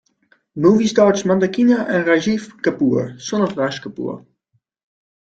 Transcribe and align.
The 0.55 0.61
movie 0.63 0.87
stars 0.87 1.21
Mandakini 1.21 1.73
and 1.77 2.05
Rajiv 2.05 2.59
Kapoor, 2.63 3.21
son 3.21 3.43
of 3.43 3.55
Raj 3.55 3.79
Kapoor. 3.83 4.25